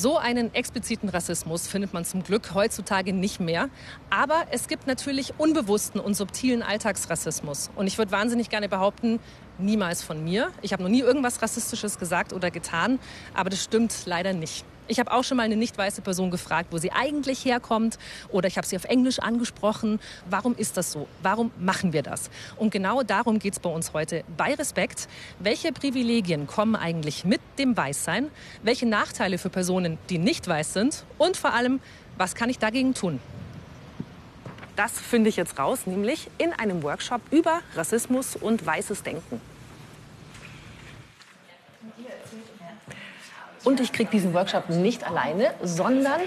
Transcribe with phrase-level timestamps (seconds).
[0.00, 3.68] So einen expliziten Rassismus findet man zum Glück heutzutage nicht mehr.
[4.10, 7.68] Aber es gibt natürlich unbewussten und subtilen Alltagsrassismus.
[7.74, 9.18] Und ich würde wahnsinnig gerne behaupten,
[9.58, 10.52] niemals von mir.
[10.62, 13.00] Ich habe noch nie irgendwas Rassistisches gesagt oder getan.
[13.34, 14.64] Aber das stimmt leider nicht.
[14.90, 17.98] Ich habe auch schon mal eine nicht weiße Person gefragt, wo sie eigentlich herkommt.
[18.30, 20.00] Oder ich habe sie auf Englisch angesprochen.
[20.30, 21.06] Warum ist das so?
[21.22, 22.30] Warum machen wir das?
[22.56, 25.06] Und genau darum geht es bei uns heute bei Respekt.
[25.40, 28.30] Welche Privilegien kommen eigentlich mit dem Weißsein?
[28.62, 31.04] Welche Nachteile für Personen, die nicht weiß sind?
[31.18, 31.80] Und vor allem,
[32.16, 33.20] was kann ich dagegen tun?
[34.74, 39.40] Das finde ich jetzt raus, nämlich in einem Workshop über Rassismus und weißes Denken.
[43.68, 46.22] Und ich kriege diesen Workshop nicht alleine, sondern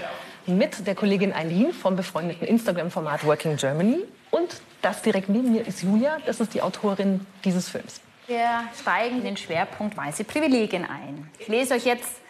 [0.46, 4.04] mit der Kollegin Eileen vom befreundeten Instagram-Format Working Germany.
[4.30, 8.00] Und das direkt neben mir ist Julia, das ist die Autorin dieses Films.
[8.28, 11.28] Wir steigen den Schwerpunkt weiße Privilegien ein.
[11.40, 12.20] Ich lese euch jetzt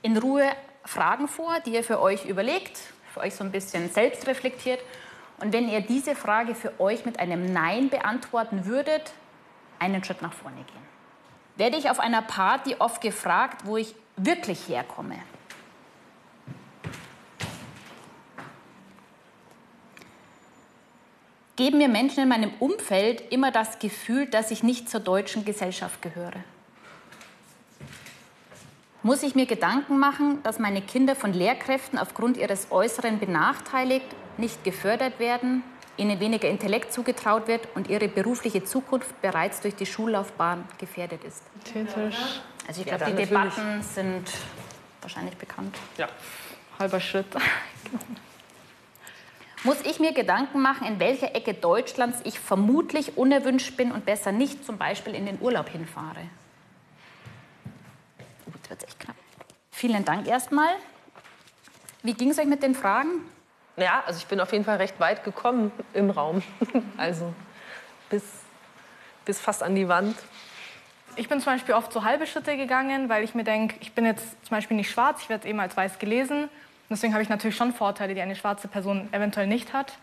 [0.00, 0.46] in Ruhe
[0.82, 2.78] Fragen vor, die ihr für euch überlegt,
[3.12, 4.80] für euch so ein bisschen selbst reflektiert.
[5.42, 9.12] Und wenn ihr diese Frage für euch mit einem Nein beantworten würdet,
[9.78, 10.97] einen Schritt nach vorne gehen.
[11.58, 15.16] Werde ich auf einer Party oft gefragt, wo ich wirklich herkomme.
[21.56, 26.00] Geben mir Menschen in meinem Umfeld immer das Gefühl, dass ich nicht zur deutschen Gesellschaft
[26.00, 26.44] gehöre?
[29.02, 34.62] Muss ich mir Gedanken machen, dass meine Kinder von Lehrkräften aufgrund ihres Äußeren benachteiligt, nicht
[34.62, 35.64] gefördert werden,
[35.98, 41.42] ihnen weniger Intellekt zugetraut wird und ihre berufliche Zukunft bereits durch die Schullaufbahn gefährdet ist?
[42.66, 44.30] Also ich glaube, ja, die Debatten sind
[45.00, 45.76] wahrscheinlich bekannt.
[45.96, 46.08] Ja,
[46.78, 47.26] halber Schritt.
[49.64, 54.30] Muss ich mir Gedanken machen, in welcher Ecke Deutschlands ich vermutlich unerwünscht bin und besser
[54.30, 56.30] nicht zum Beispiel in den Urlaub hinfahre?
[58.46, 59.16] Oh, jetzt wird echt knapp.
[59.72, 60.74] Vielen Dank erstmal.
[62.02, 63.22] Wie ging es euch mit den Fragen?
[63.78, 66.42] Ja, also ich bin auf jeden Fall recht weit gekommen im Raum.
[66.96, 67.32] Also
[68.10, 68.24] bis,
[69.24, 70.16] bis fast an die Wand.
[71.16, 74.04] Ich bin zum Beispiel oft so halbe Schritte gegangen, weil ich mir denke, ich bin
[74.04, 76.44] jetzt zum Beispiel nicht schwarz, ich werde eben als weiß gelesen.
[76.44, 76.50] Und
[76.90, 79.98] deswegen habe ich natürlich schon Vorteile, die eine schwarze Person eventuell nicht hat.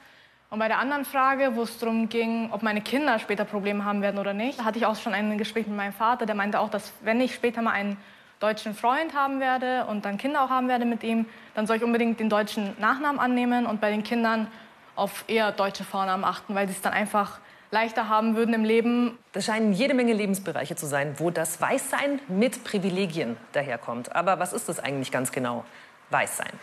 [0.50, 4.02] Und bei der anderen Frage, wo es darum ging, ob meine Kinder später Probleme haben
[4.02, 6.70] werden oder nicht, hatte ich auch schon ein Gespräch mit meinem Vater, der meinte auch,
[6.70, 7.98] dass wenn ich später mal einen
[8.46, 11.26] deutschen Freund haben werde und dann Kinder auch haben werde mit ihm,
[11.56, 14.48] dann soll ich unbedingt den deutschen Nachnamen annehmen und bei den Kindern
[14.96, 17.40] auf eher deutsche Vornamen achten, weil sie es dann einfach
[17.72, 19.18] leichter haben würden im Leben.
[19.32, 24.16] Das scheinen jede Menge Lebensbereiche zu sein, wo das Weißsein mit Privilegien daherkommt.
[24.16, 25.66] Aber was ist das eigentlich ganz genau?
[26.12, 26.54] Weißsein.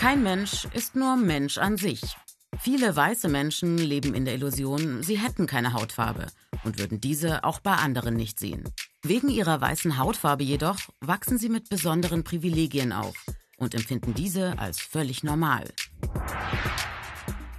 [0.00, 2.16] Kein Mensch ist nur Mensch an sich.
[2.60, 6.26] Viele weiße Menschen leben in der Illusion, sie hätten keine Hautfarbe
[6.64, 8.64] und würden diese auch bei anderen nicht sehen.
[9.02, 13.14] Wegen ihrer weißen Hautfarbe jedoch wachsen sie mit besonderen Privilegien auf
[13.58, 15.64] und empfinden diese als völlig normal.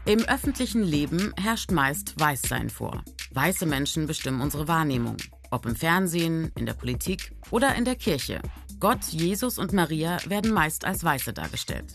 [0.06, 3.04] Im öffentlichen Leben herrscht meist Weißsein vor.
[3.32, 5.18] Weiße Menschen bestimmen unsere Wahrnehmung,
[5.52, 8.42] ob im Fernsehen, in der Politik oder in der Kirche.
[8.80, 11.94] Gott, Jesus und Maria werden meist als Weiße dargestellt.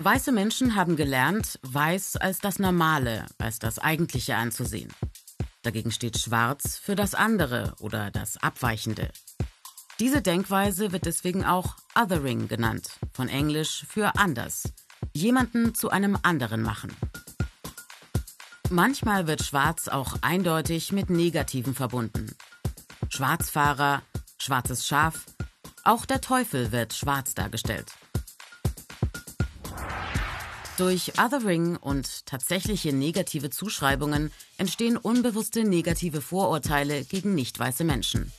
[0.00, 4.92] Weiße Menschen haben gelernt, Weiß als das Normale, als das Eigentliche anzusehen.
[5.62, 9.08] Dagegen steht Schwarz für das andere oder das Abweichende.
[10.00, 14.64] Diese Denkweise wird deswegen auch Othering genannt, von Englisch für anders.
[15.12, 16.94] Jemanden zu einem anderen machen.
[18.70, 22.34] Manchmal wird Schwarz auch eindeutig mit Negativen verbunden.
[23.10, 24.02] Schwarzfahrer,
[24.38, 25.24] schwarzes Schaf,
[25.84, 27.92] auch der Teufel wird schwarz dargestellt.
[30.76, 38.32] Durch Othering und tatsächliche negative Zuschreibungen entstehen unbewusste negative Vorurteile gegen nicht weiße Menschen.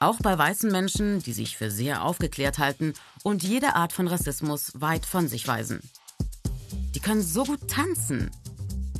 [0.00, 4.72] Auch bei weißen Menschen, die sich für sehr aufgeklärt halten und jede Art von Rassismus
[4.74, 5.80] weit von sich weisen.
[6.94, 8.30] Die können so gut tanzen.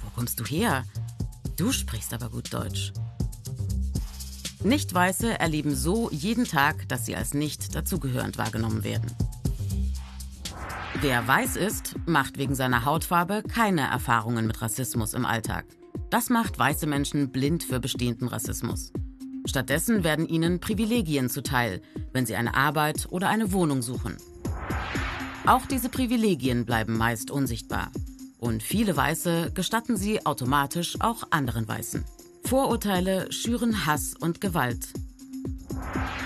[0.02, 0.84] Wo kommst du her?
[1.56, 2.92] Du sprichst aber gut Deutsch.
[4.62, 9.10] Nicht-Weiße erleben so jeden Tag, dass sie als nicht dazugehörend wahrgenommen werden.
[11.04, 15.66] Wer weiß ist, macht wegen seiner Hautfarbe keine Erfahrungen mit Rassismus im Alltag.
[16.08, 18.90] Das macht weiße Menschen blind für bestehenden Rassismus.
[19.44, 21.82] Stattdessen werden ihnen Privilegien zuteil,
[22.14, 24.16] wenn sie eine Arbeit oder eine Wohnung suchen.
[25.44, 27.92] Auch diese Privilegien bleiben meist unsichtbar.
[28.38, 32.02] Und viele Weiße gestatten sie automatisch auch anderen Weißen.
[32.44, 34.88] Vorurteile schüren Hass und Gewalt.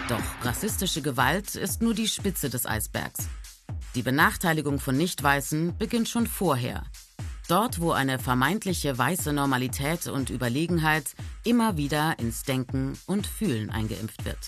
[0.09, 3.27] Doch rassistische Gewalt ist nur die Spitze des Eisbergs.
[3.99, 6.85] Die Benachteiligung von Nicht-Weißen beginnt schon vorher.
[7.49, 11.03] Dort, wo eine vermeintliche weiße Normalität und Überlegenheit
[11.43, 14.39] immer wieder ins Denken und Fühlen eingeimpft wird.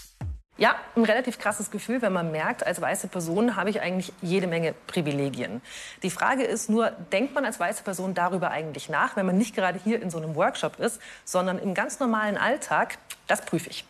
[0.56, 4.47] Ja, ein relativ krasses Gefühl, wenn man merkt, als weiße Person habe ich eigentlich jede
[4.47, 5.62] Menge Privilegien.
[6.05, 9.56] Die Frage ist nur, denkt man als weiße Person darüber eigentlich nach, wenn man nicht
[9.56, 12.99] gerade hier in so einem Workshop ist, sondern im ganz normalen Alltag?
[13.26, 13.85] Das prüfe ich.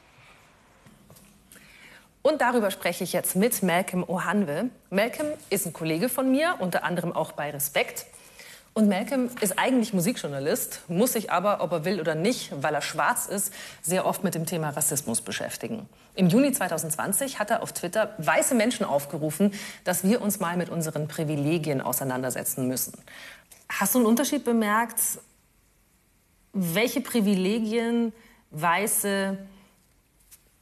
[2.23, 4.69] Und darüber spreche ich jetzt mit Malcolm Ohanwe.
[4.91, 8.07] Malcolm ist ein Kollege von mir, unter anderem auch bei Respekt.
[8.73, 12.83] Und Malcolm ist eigentlich Musikjournalist, muss sich aber, ob er will oder nicht, weil er
[12.83, 13.53] schwarz ist,
[13.83, 15.89] sehr oft mit dem Thema Rassismus beschäftigen.
[16.15, 19.53] Im Juni 2020 hat er auf Twitter weiße Menschen aufgerufen,
[19.85, 22.93] dass wir uns mal mit unseren Privilegien auseinandersetzen müssen.
[23.69, 25.01] Hast du einen Unterschied bemerkt,
[26.53, 28.13] welche Privilegien
[28.51, 29.37] weiße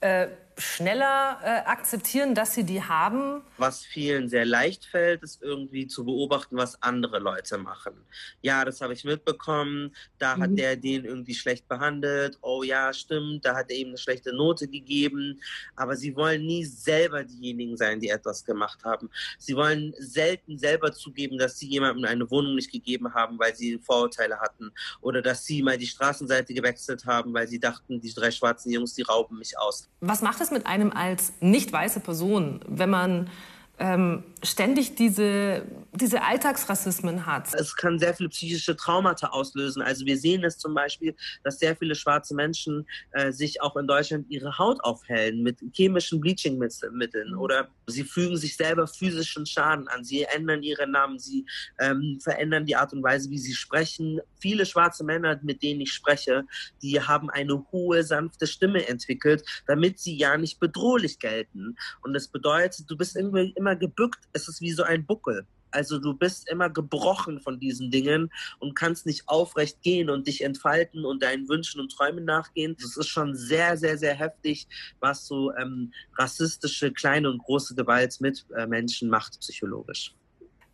[0.00, 0.28] äh,
[0.58, 3.43] schneller äh, akzeptieren, dass sie die haben.
[3.56, 7.94] Was vielen sehr leicht fällt, ist irgendwie zu beobachten, was andere Leute machen.
[8.43, 9.94] Ja, das habe ich mitbekommen.
[10.19, 10.43] Da mhm.
[10.43, 12.38] hat der den irgendwie schlecht behandelt.
[12.43, 13.44] Oh ja, stimmt.
[13.44, 15.40] Da hat er ihm eine schlechte Note gegeben.
[15.76, 19.11] Aber sie wollen nie selber diejenigen sein, die etwas gemacht haben.
[19.38, 23.78] Sie wollen selten selber zugeben, dass sie jemandem eine Wohnung nicht gegeben haben, weil sie
[23.78, 24.72] Vorurteile hatten.
[25.00, 28.94] Oder dass sie mal die Straßenseite gewechselt haben, weil sie dachten, die drei schwarzen Jungs,
[28.94, 29.88] die rauben mich aus.
[30.00, 33.30] Was macht es es mit einem als nicht weiße Person, wenn man
[33.78, 37.54] ähm, ständig diese, diese Alltagsrassismen hat.
[37.54, 39.82] Es kann sehr viele psychische Traumata auslösen.
[39.82, 41.14] Also wir sehen es zum Beispiel,
[41.44, 46.20] dass sehr viele schwarze Menschen äh, sich auch in Deutschland ihre Haut aufhellen mit chemischen
[46.20, 50.04] Bleachingmitteln oder sie fügen sich selber physischen Schaden an.
[50.04, 51.46] Sie ändern ihre Namen, sie
[51.78, 54.20] ähm, verändern die Art und Weise, wie sie sprechen.
[54.40, 56.44] Viele schwarze Männer, mit denen ich spreche,
[56.82, 61.76] die haben eine hohe, sanfte Stimme entwickelt, damit sie ja nicht bedrohlich gelten.
[62.02, 65.46] Und das bedeutet, du bist irgendwie immer gebückt es ist wie so ein Buckel.
[65.70, 70.42] Also du bist immer gebrochen von diesen Dingen und kannst nicht aufrecht gehen und dich
[70.42, 72.76] entfalten und deinen Wünschen und Träumen nachgehen.
[72.80, 74.66] Das ist schon sehr, sehr, sehr heftig,
[75.00, 80.14] was so ähm, rassistische kleine und große Gewalt mit äh, Menschen macht, psychologisch.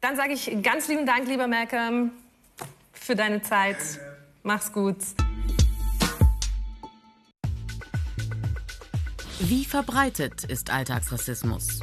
[0.01, 2.13] Dann sage ich ganz lieben Dank, lieber Malcolm,
[2.93, 3.79] für deine Zeit.
[4.43, 4.99] Mach's gut.
[9.41, 11.81] Wie verbreitet ist Alltagsrassismus?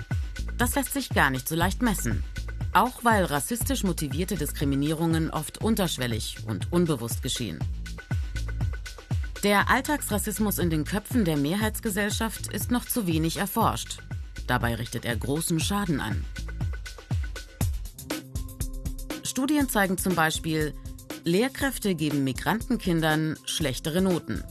[0.61, 2.23] Das lässt sich gar nicht so leicht messen.
[2.71, 7.57] Auch weil rassistisch motivierte Diskriminierungen oft unterschwellig und unbewusst geschehen.
[9.41, 14.03] Der Alltagsrassismus in den Köpfen der Mehrheitsgesellschaft ist noch zu wenig erforscht.
[14.45, 16.23] Dabei richtet er großen Schaden an.
[19.23, 20.75] Studien zeigen zum Beispiel,
[21.23, 24.43] Lehrkräfte geben Migrantenkindern schlechtere Noten.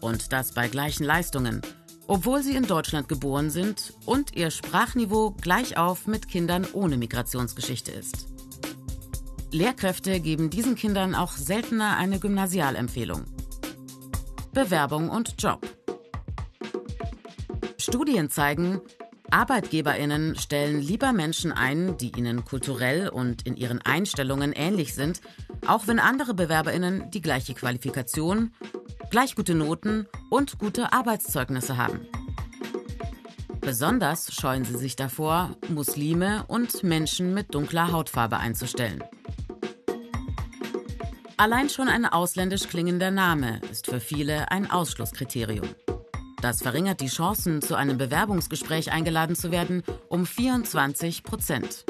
[0.00, 1.62] Und das bei gleichen Leistungen,
[2.06, 7.92] obwohl sie in Deutschland geboren sind und ihr Sprachniveau gleich auf mit Kindern ohne Migrationsgeschichte
[7.92, 8.28] ist.
[9.50, 13.24] Lehrkräfte geben diesen Kindern auch seltener eine Gymnasialempfehlung.
[14.52, 15.66] Bewerbung und Job.
[17.78, 18.80] Studien zeigen,
[19.30, 25.20] Arbeitgeberinnen stellen lieber Menschen ein, die ihnen kulturell und in ihren Einstellungen ähnlich sind,
[25.66, 28.52] auch wenn andere Bewerberinnen die gleiche Qualifikation
[29.14, 32.00] gleich gute Noten und gute Arbeitszeugnisse haben.
[33.60, 39.04] Besonders scheuen sie sich davor, Muslime und Menschen mit dunkler Hautfarbe einzustellen.
[41.36, 45.68] Allein schon ein ausländisch klingender Name ist für viele ein Ausschlusskriterium.
[46.42, 51.84] Das verringert die Chancen, zu einem Bewerbungsgespräch eingeladen zu werden, um 24 Prozent.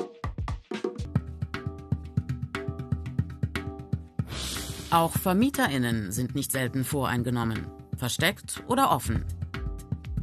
[4.95, 9.25] Auch VermieterInnen sind nicht selten voreingenommen, versteckt oder offen.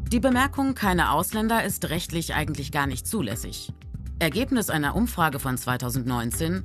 [0.09, 3.73] Die Bemerkung keine Ausländer ist rechtlich eigentlich gar nicht zulässig.
[4.19, 6.63] Ergebnis einer Umfrage von 2019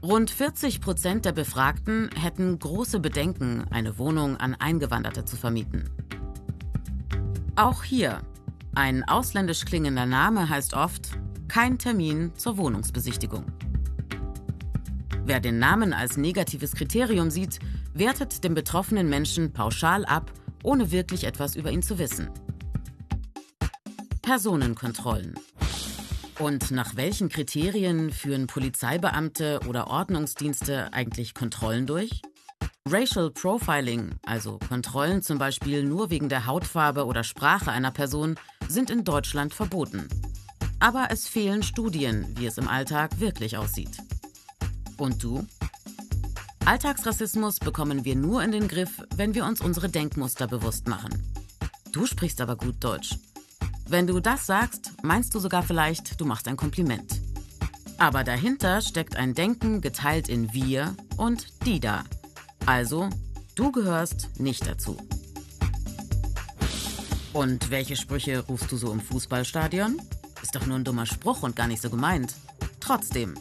[0.00, 5.90] Rund 40 Prozent der Befragten hätten große Bedenken, eine Wohnung an Eingewanderte zu vermieten.
[7.56, 8.20] Auch hier,
[8.76, 13.44] ein ausländisch klingender Name heißt oft kein Termin zur Wohnungsbesichtigung.
[15.30, 17.60] Wer den Namen als negatives Kriterium sieht,
[17.94, 20.32] wertet den betroffenen Menschen pauschal ab,
[20.64, 22.30] ohne wirklich etwas über ihn zu wissen.
[24.22, 25.38] Personenkontrollen.
[26.40, 32.22] Und nach welchen Kriterien führen Polizeibeamte oder Ordnungsdienste eigentlich Kontrollen durch?
[32.88, 38.34] Racial Profiling, also Kontrollen zum Beispiel nur wegen der Hautfarbe oder Sprache einer Person,
[38.66, 40.08] sind in Deutschland verboten.
[40.80, 43.96] Aber es fehlen Studien, wie es im Alltag wirklich aussieht.
[45.00, 45.46] Und du?
[46.66, 51.10] Alltagsrassismus bekommen wir nur in den Griff, wenn wir uns unsere Denkmuster bewusst machen.
[51.90, 53.16] Du sprichst aber gut Deutsch.
[53.88, 57.18] Wenn du das sagst, meinst du sogar vielleicht, du machst ein Kompliment.
[57.96, 62.04] Aber dahinter steckt ein Denken geteilt in wir und die da.
[62.66, 63.08] Also,
[63.54, 64.98] du gehörst nicht dazu.
[67.32, 69.98] Und welche Sprüche rufst du so im Fußballstadion?
[70.42, 72.34] Ist doch nur ein dummer Spruch und gar nicht so gemeint.
[72.80, 73.34] Trotzdem,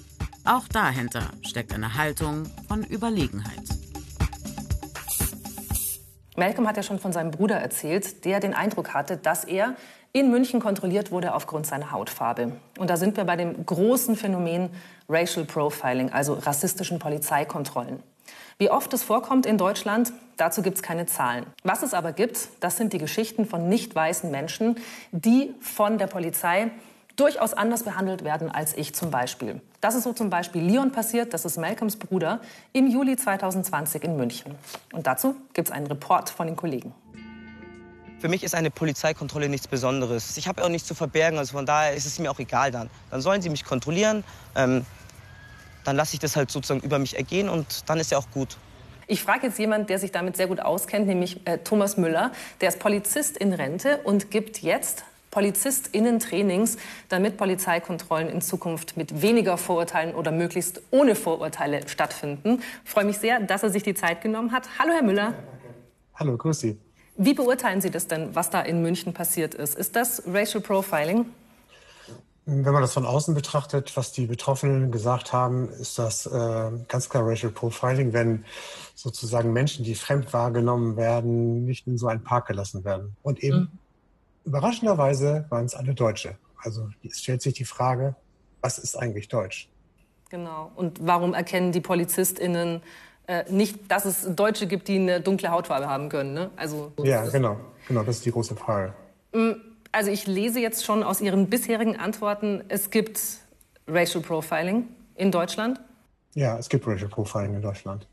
[0.45, 3.63] auch dahinter steckt eine Haltung von Überlegenheit.
[6.35, 9.75] Malcolm hat ja schon von seinem Bruder erzählt, der den Eindruck hatte, dass er
[10.13, 12.53] in München kontrolliert wurde aufgrund seiner Hautfarbe.
[12.77, 14.69] Und da sind wir bei dem großen Phänomen
[15.07, 18.01] Racial Profiling, also rassistischen Polizeikontrollen.
[18.57, 21.45] Wie oft es vorkommt in Deutschland, dazu gibt es keine Zahlen.
[21.63, 24.75] Was es aber gibt, das sind die Geschichten von nicht weißen Menschen,
[25.11, 26.71] die von der Polizei
[27.19, 29.61] durchaus anders behandelt werden als ich zum Beispiel.
[29.81, 32.39] Das ist so zum Beispiel Leon passiert, das ist Malcolms Bruder,
[32.73, 34.55] im Juli 2020 in München.
[34.93, 36.93] Und dazu gibt es einen Report von den Kollegen.
[38.19, 40.35] Für mich ist eine Polizeikontrolle nichts Besonderes.
[40.37, 42.89] Ich habe auch nichts zu verbergen, also von daher ist es mir auch egal dann.
[43.11, 44.23] Dann sollen sie mich kontrollieren.
[44.55, 44.85] Ähm,
[45.85, 48.57] dann lasse ich das halt sozusagen über mich ergehen und dann ist ja auch gut.
[49.07, 52.31] Ich frage jetzt jemanden, der sich damit sehr gut auskennt, nämlich äh, Thomas Müller.
[52.61, 56.77] Der ist Polizist in Rente und gibt jetzt PolizistInnen-Trainings,
[57.09, 62.61] damit Polizeikontrollen in Zukunft mit weniger Vorurteilen oder möglichst ohne Vorurteile stattfinden.
[62.85, 64.67] Ich freue mich sehr, dass er sich die Zeit genommen hat.
[64.79, 65.33] Hallo, Herr Müller.
[66.15, 66.77] Hallo, grüß Sie.
[67.17, 69.75] Wie beurteilen Sie das denn, was da in München passiert ist?
[69.75, 71.25] Ist das Racial Profiling?
[72.45, 77.07] Wenn man das von außen betrachtet, was die Betroffenen gesagt haben, ist das äh, ganz
[77.09, 78.43] klar Racial Profiling, wenn
[78.95, 83.15] sozusagen Menschen, die fremd wahrgenommen werden, nicht in so einen Park gelassen werden.
[83.21, 83.69] Und eben mhm.
[84.45, 86.37] Überraschenderweise waren es alle Deutsche.
[86.57, 88.15] Also es stellt sich die Frage,
[88.61, 89.69] was ist eigentlich Deutsch?
[90.29, 90.71] Genau.
[90.75, 92.81] Und warum erkennen die PolizistInnen
[93.27, 96.33] äh, nicht, dass es Deutsche gibt, die eine dunkle Hautfarbe haben können?
[96.33, 96.51] Ne?
[96.55, 97.57] Also, ja, genau.
[97.87, 98.93] Genau, das ist die große Frage.
[99.33, 103.19] Mhm also ich lese jetzt schon aus Ihren bisherigen Antworten, es gibt
[103.87, 105.79] Racial Profiling in Deutschland.
[106.35, 108.07] Ja, es gibt Racial Profiling in Deutschland.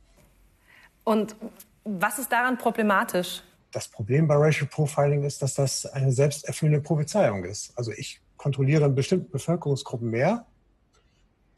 [1.05, 1.37] Und
[1.85, 3.43] was ist daran problematisch?
[3.77, 7.77] Das Problem bei Racial Profiling ist, dass das eine selbsterfüllende Prophezeiung ist.
[7.77, 10.47] Also ich kontrolliere bestimmte Bevölkerungsgruppen mehr,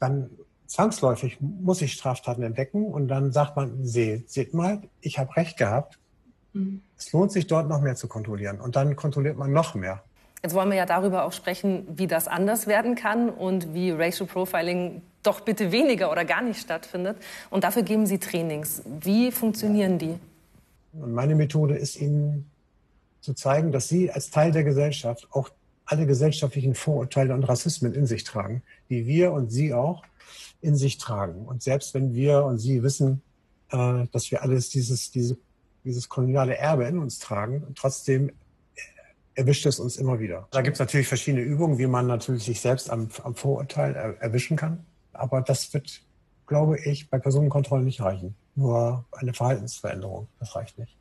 [0.01, 0.29] dann
[0.67, 5.57] zwangsläufig muss ich Straftaten entdecken und dann sagt man, seht, seht mal, ich habe recht
[5.57, 5.97] gehabt.
[6.51, 6.81] Mhm.
[6.97, 10.03] Es lohnt sich dort noch mehr zu kontrollieren und dann kontrolliert man noch mehr.
[10.43, 14.27] Jetzt wollen wir ja darüber auch sprechen, wie das anders werden kann und wie Racial
[14.27, 17.15] Profiling doch bitte weniger oder gar nicht stattfindet.
[17.49, 18.81] Und dafür geben Sie Trainings.
[18.85, 20.19] Wie funktionieren die?
[20.93, 22.49] Meine Methode ist Ihnen
[23.21, 25.49] zu zeigen, dass Sie als Teil der Gesellschaft auch
[25.85, 30.03] alle gesellschaftlichen Vorurteile und Rassismen in sich tragen, die wir und Sie auch
[30.61, 31.45] in sich tragen.
[31.45, 33.21] Und selbst wenn wir und Sie wissen,
[33.71, 35.37] äh, dass wir alles dieses, diese,
[35.83, 38.31] dieses koloniale Erbe in uns tragen, trotzdem
[39.39, 40.47] erwischt es uns immer wieder.
[40.51, 44.21] Da gibt es natürlich verschiedene Übungen, wie man natürlich sich selbst am, am Vorurteil er,
[44.21, 44.85] erwischen kann.
[45.13, 46.01] Aber das wird,
[46.45, 48.35] glaube ich, bei Personenkontrollen nicht reichen.
[48.55, 50.95] Nur eine Verhaltensveränderung, das reicht nicht.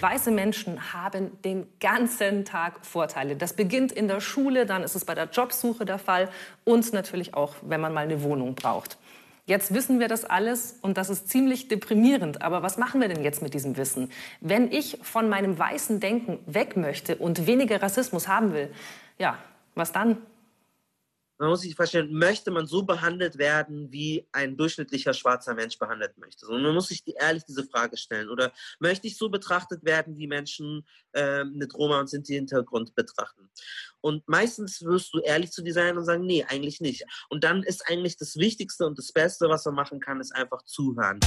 [0.00, 3.36] Weiße Menschen haben den ganzen Tag Vorteile.
[3.36, 6.30] Das beginnt in der Schule, dann ist es bei der Jobsuche der Fall
[6.64, 8.96] und natürlich auch, wenn man mal eine Wohnung braucht.
[9.44, 12.42] Jetzt wissen wir das alles und das ist ziemlich deprimierend.
[12.42, 14.10] Aber was machen wir denn jetzt mit diesem Wissen?
[14.40, 18.72] Wenn ich von meinem weißen Denken weg möchte und weniger Rassismus haben will,
[19.18, 19.36] ja,
[19.74, 20.18] was dann?
[21.42, 26.16] Man muss sich vorstellen, möchte man so behandelt werden, wie ein durchschnittlicher schwarzer Mensch behandelt
[26.16, 26.46] möchte?
[26.46, 28.28] Und man muss sich die, ehrlich diese Frage stellen.
[28.28, 33.50] Oder möchte ich so betrachtet werden, wie Menschen äh, mit Roma und Sinti-Hintergrund betrachten?
[34.00, 37.04] Und meistens wirst du ehrlich zu dir sein und sagen, nee, eigentlich nicht.
[37.28, 40.62] Und dann ist eigentlich das Wichtigste und das Beste, was man machen kann, ist einfach
[40.62, 41.18] zuhören.